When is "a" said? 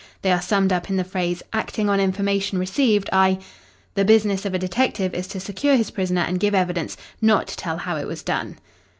4.55-4.57